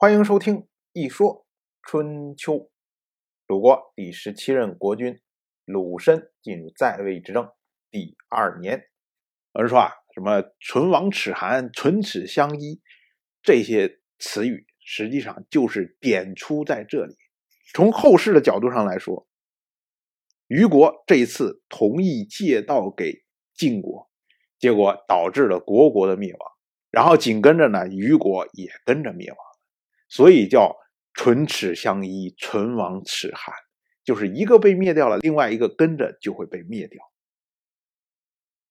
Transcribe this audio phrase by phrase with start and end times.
[0.00, 0.58] 欢迎收听
[0.92, 1.44] 《一说
[1.82, 2.54] 春秋》。
[3.48, 5.18] 鲁国第十七任国君
[5.64, 7.50] 鲁申进入在位执政
[7.90, 8.84] 第二年。
[9.54, 12.80] 有人说啊，什么“唇亡齿寒”“唇齿相依”
[13.42, 17.16] 这些词语，实际上就是点出在这里。
[17.74, 19.26] 从后世的角度上来说，
[20.46, 24.08] 虞国这一次同意借道给晋国，
[24.60, 26.52] 结果导致了国国的灭亡。
[26.88, 29.38] 然后紧跟着呢，虞国也跟着灭亡。
[30.08, 30.74] 所以叫
[31.14, 33.54] 唇齿相依，唇亡齿寒，
[34.04, 37.02] 就是一个被灭掉了，另外一个跟着就会被灭掉。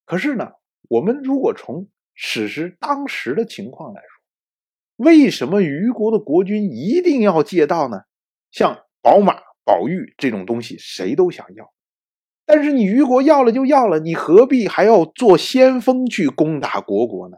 [0.05, 0.51] 可是呢，
[0.89, 8.01] 我们如果从史实当时的情况来说，为什么虞国的国君一定要借道呢？
[8.49, 11.71] 像宝马、宝玉这种东西，谁都想要，
[12.45, 17.37] 但是你虞国要了就要了，你何必还要做先锋去攻打国国呢？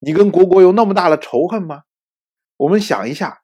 [0.00, 1.82] 你跟国国有那么大的仇恨吗？
[2.56, 3.40] 我们想一下，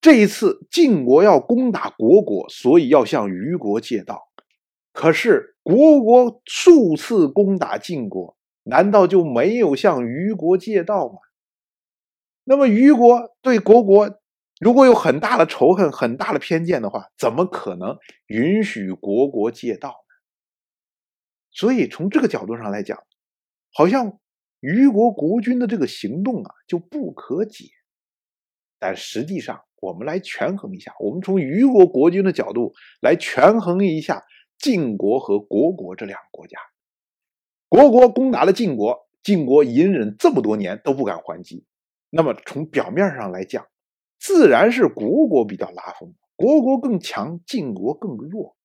[0.00, 4.28] 这一次晋国要攻打国国，所以要向虞国借道。
[4.92, 11.18] 可是国国数次攻打晋国，难道就没有向虞国借道吗？
[12.44, 14.20] 那么虞国对国国
[14.60, 20.14] 如果有很大的仇恨、很大的偏见的话，怎么可能允许国国借道呢？
[21.50, 23.02] 所以从这个角度上来讲，
[23.72, 24.18] 好像
[24.60, 27.64] 虞国国君的这个行动啊就不可解。
[28.78, 34.22] 但实际上，我们来权衡一下，我们从虞国国君的角度来权衡一下
[34.58, 36.58] 晋国和国国这两个国家。
[37.68, 41.64] 国国攻打了晋国，晋国隐忍这么多年都不敢还击。
[42.10, 43.66] 那么从表面上来讲，
[44.18, 48.56] 自然是国国比较拉风，国国更强，晋国更弱。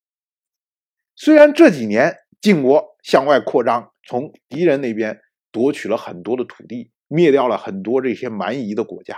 [1.15, 5.19] 虽然这几年晋国向外扩张，从敌人那边
[5.51, 9.17] 夺取了很多的土地，灭掉了很多这些蛮夷的国家。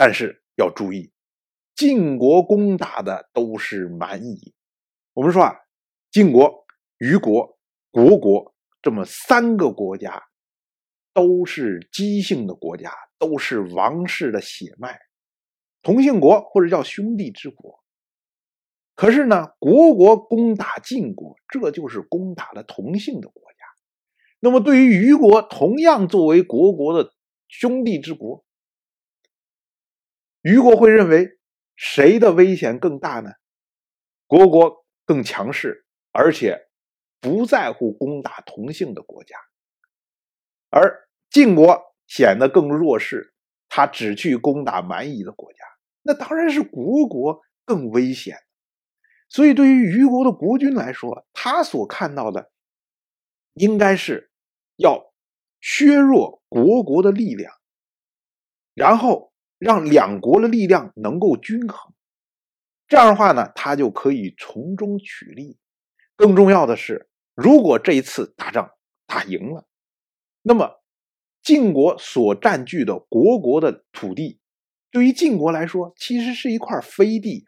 [0.00, 1.10] 但是要注意，
[1.74, 4.54] 晋国攻打的都是蛮夷。
[5.12, 5.56] 我们说啊，
[6.12, 6.64] 晋国、
[6.98, 7.58] 虞国、
[7.90, 10.22] 国国这么三个国家，
[11.12, 14.96] 都是姬姓的国家，都是王室的血脉，
[15.82, 17.82] 同姓国或者叫兄弟之国。
[18.94, 23.58] 可是呢，国国攻打晋国，这就是攻打了同姓的国家。
[24.38, 27.12] 那么对于虞国，同样作为国国的
[27.48, 28.44] 兄弟之国。
[30.42, 31.38] 虞国会认为
[31.74, 33.32] 谁的危险更大呢？
[34.26, 36.68] 国国更强势，而且
[37.20, 39.36] 不在乎攻打同姓的国家，
[40.70, 43.34] 而晋国显得更弱势，
[43.68, 45.58] 他只去攻打蛮夷的国家，
[46.02, 48.36] 那当然是国国更危险。
[49.28, 52.52] 所以，对于虞国的国君来说，他所看到的
[53.54, 54.30] 应该是
[54.76, 55.12] 要
[55.60, 57.52] 削弱国国的力量，
[58.74, 59.32] 然后。
[59.58, 61.92] 让两国的力量能够均衡，
[62.86, 65.58] 这样的话呢，他就可以从中取利。
[66.14, 68.70] 更重要的是，如果这一次打仗
[69.06, 69.66] 打赢了，
[70.42, 70.82] 那么
[71.42, 74.40] 晋国所占据的国国的土地，
[74.90, 77.44] 对于晋国来说，其实是一块飞地。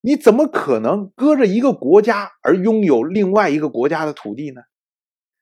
[0.00, 4.62] 你怎么可能搁着一个国家而拥有另外一个国家的土地呢？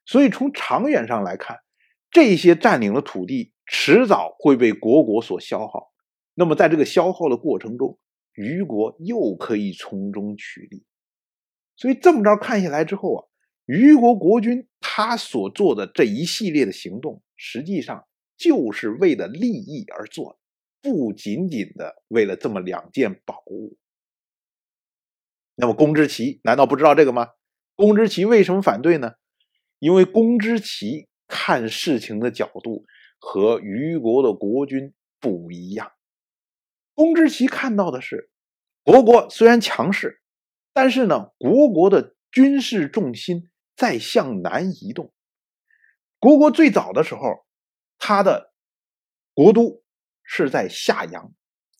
[0.04, 1.59] 所以从长远上来看，
[2.10, 3.53] 这些占领的土地。
[3.70, 5.92] 迟早会被国国所消耗，
[6.32, 7.98] 那么在这个消耗的过程中，
[8.32, 10.86] 虞国又可以从中取利。
[11.76, 13.24] 所以这么着看下来之后啊，
[13.66, 18.06] 虞国国君他所做的这一系列的行动，实际上
[18.38, 20.40] 就是为了利益而做，
[20.80, 23.76] 不仅仅的为了这么两件宝物。
[25.56, 27.32] 那么公之奇难道不知道这个吗？
[27.76, 29.12] 公之奇为什么反对呢？
[29.78, 32.86] 因为公之奇看事情的角度。
[33.18, 35.92] 和虞国的国君不一样，
[36.94, 38.30] 公之奇看到的是，
[38.82, 40.22] 国国虽然强势，
[40.72, 45.12] 但是呢，国国的军事重心在向南移动。
[46.18, 47.46] 国国最早的时候，
[47.98, 48.52] 他的
[49.34, 49.82] 国都
[50.22, 51.32] 是在夏阳，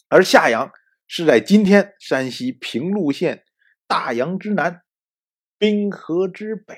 [0.09, 0.73] 而夏阳
[1.07, 3.45] 是在今天山西平陆县
[3.87, 4.83] 大阳之南，
[5.59, 6.77] 滨河之北。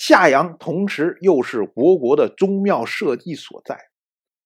[0.00, 3.78] 夏阳同时又是国国的宗庙社稷所在，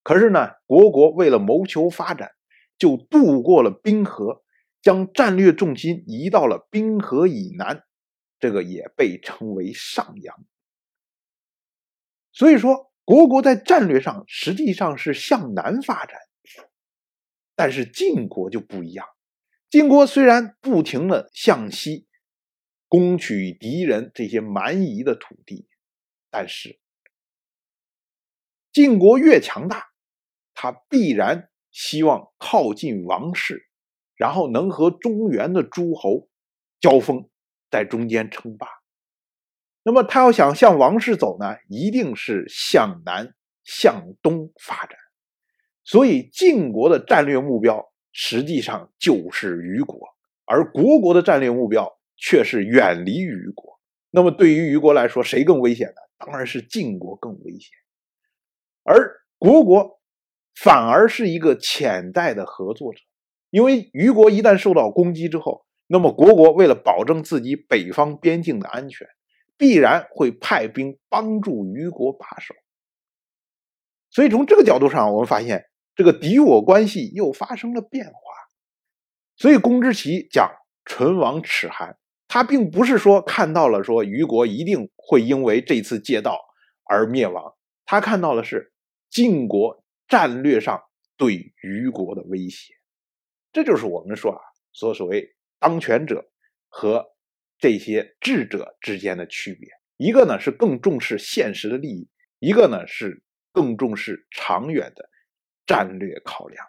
[0.03, 2.31] 可是呢，国国为了谋求发展，
[2.77, 4.43] 就渡过了冰河，
[4.81, 7.85] 将战略重心移到了冰河以南，
[8.37, 10.35] 这个也被称为上阳。
[12.33, 16.19] 所以说，国国在战略上实际上是向南发展，
[17.55, 19.07] 但是晋国就不一样，
[19.69, 22.07] 晋国虽然不停的向西。
[22.95, 25.67] 攻取敌人这些蛮夷的土地，
[26.29, 26.79] 但是
[28.71, 29.87] 晋国越强大，
[30.53, 33.67] 他必然希望靠近王室，
[34.15, 36.29] 然后能和中原的诸侯
[36.79, 37.29] 交锋，
[37.69, 38.65] 在中间称霸。
[39.83, 44.97] 那么他要想向王室走呢，一定是向南向东发展。
[45.83, 49.99] 所以晋国的战略目标实际上就是虞国，
[50.45, 53.79] 而国国的战略目标却是远离虞国。
[54.11, 55.95] 那么对于虞国来说，谁更危险呢？
[56.17, 57.71] 当然是晋国更危险，
[58.83, 59.99] 而国国
[60.55, 63.01] 反而是一个潜在的合作者，
[63.49, 69.05] 因为虞国一旦受到攻击之后，那么国国为了保证自己北方边境的安全，
[69.57, 72.55] 必然会派兵帮助虞国把守。
[74.09, 75.65] 所以从这个角度上，我们发现
[75.95, 78.13] 这个敌我关系又发生了变化。
[79.35, 80.49] 所以公之奇讲
[80.85, 81.97] 唇亡齿寒。
[82.27, 86.39] 他并不是说看到了说虞国一定会因为这次借道
[86.83, 87.55] 而灭亡，
[87.85, 88.73] 他看到的是
[89.09, 90.81] 晋国战略上
[91.17, 92.73] 对虞国的威胁。
[93.53, 94.39] 这就是我们说啊，
[94.73, 96.29] 所所谓当权者
[96.67, 97.05] 和
[97.57, 99.69] 这些智者之间的区别。
[99.97, 103.23] 一个呢是更重视现实的利益，一个呢是
[103.53, 105.09] 更重视长远的
[105.65, 106.65] 战略考量。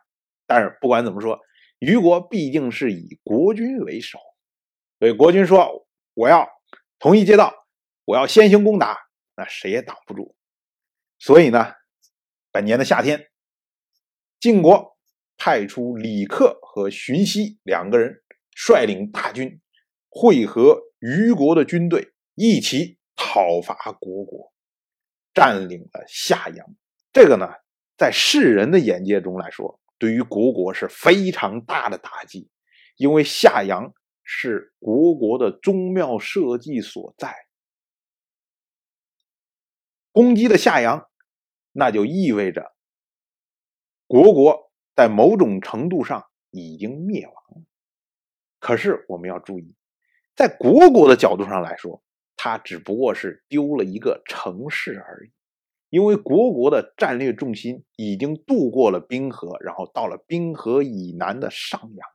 [0.47, 1.41] 但是不管怎么说，
[1.81, 4.19] 虞国毕竟是以国君为首。
[4.99, 6.49] 所以国君说：“我要
[6.99, 7.53] 同意借道，
[8.07, 8.97] 我要先行攻打，
[9.37, 10.35] 那谁也挡不住。”
[11.21, 11.75] 所以呢，
[12.51, 13.29] 本年的夏天，
[14.41, 14.97] 晋国
[15.37, 18.23] 派出李克和荀息两个人
[18.53, 19.61] 率领大军，
[20.09, 24.51] 会合虞国的军队，一起讨伐虢国，
[25.35, 26.67] 占领了夏阳。
[27.13, 27.47] 这个呢，
[27.99, 32.49] 在世人的眼界中来说，对于虢国是非常大的打击，
[32.97, 33.93] 因为夏阳。
[34.29, 37.33] 是国国的宗庙社稷所在，
[40.11, 41.09] 攻击的夏阳，
[41.71, 42.75] 那就意味着
[44.09, 47.65] 国国在某种程度上已经灭亡了。
[48.59, 49.77] 可是我们要注意，
[50.35, 52.03] 在国国的角度上来说，
[52.35, 55.31] 它只不过是丢了一个城市而已，
[55.89, 62.09] 因为国国的战略重心已经渡过了冰河，然后到了冰河以南的上阳。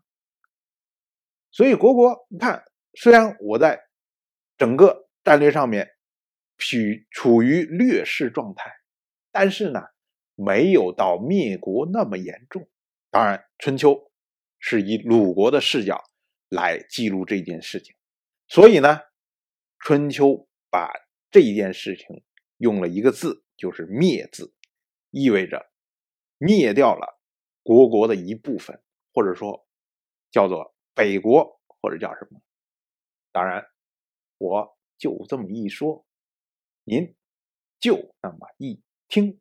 [1.54, 2.64] 所以，国国，你看，
[2.94, 3.78] 虽然我在
[4.58, 5.92] 整个战略上面
[6.58, 6.78] 处
[7.10, 8.72] 处于劣势状态，
[9.34, 9.82] 但是呢，
[10.36, 12.70] 没有到灭国那么严重。
[13.10, 14.12] 当然，春秋
[14.60, 16.02] 是以鲁国的视角
[16.48, 17.94] 来记录这件事情，
[18.48, 19.02] 所以呢，
[19.80, 20.90] 春秋把
[21.30, 22.24] 这件事情
[22.60, 24.54] 用了一个字，就是“灭”字，
[25.10, 25.70] 意味着
[26.38, 27.20] 灭掉了
[27.62, 28.82] 国国的一部分，
[29.14, 29.68] 或者说
[30.32, 30.74] 叫做。
[30.94, 32.40] 北国或者叫什么？
[33.32, 33.66] 当然，
[34.38, 36.04] 我就这么一说，
[36.84, 37.16] 您
[37.80, 39.40] 就那么一听。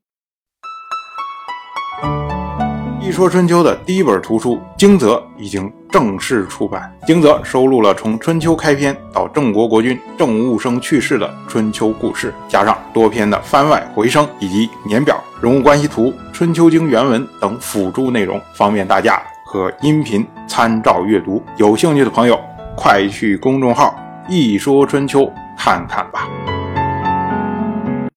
[3.02, 19.20] 一说春秋的第一本图书《惊泽》已经正式出版，《惊泽》收录了从春秋开篇到郑国国君郑务生去世的春秋故事，加上多篇的番外回声以及年表、人物关系图、春秋经原文等辅助内容，方便大家。
[19.52, 22.38] 和音频参照阅读，有兴趣的朋友
[22.76, 23.92] 快去公众号
[24.30, 26.28] “一说春秋”看看吧。